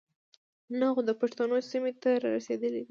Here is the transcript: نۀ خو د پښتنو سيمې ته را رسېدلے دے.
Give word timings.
نۀ 0.77 0.87
خو 0.93 1.01
د 1.09 1.11
پښتنو 1.21 1.55
سيمې 1.71 1.91
ته 2.01 2.09
را 2.21 2.29
رسېدلے 2.37 2.69
دے. 2.73 2.79